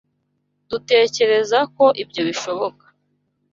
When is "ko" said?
1.75-1.85